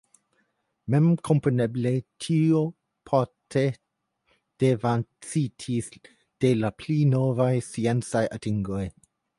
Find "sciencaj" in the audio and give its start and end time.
7.69-8.27